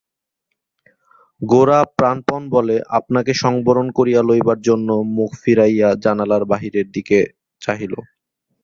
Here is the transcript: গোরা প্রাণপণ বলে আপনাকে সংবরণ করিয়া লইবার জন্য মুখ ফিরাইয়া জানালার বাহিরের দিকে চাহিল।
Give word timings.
গোরা 1.41 1.79
প্রাণপণ 1.97 2.41
বলে 2.55 2.75
আপনাকে 2.99 3.31
সংবরণ 3.43 3.87
করিয়া 3.97 4.21
লইবার 4.29 4.59
জন্য 4.61 4.89
মুখ 5.17 5.31
ফিরাইয়া 5.41 5.89
জানালার 6.03 6.43
বাহিরের 6.51 6.87
দিকে 6.95 7.17
চাহিল। 7.61 7.93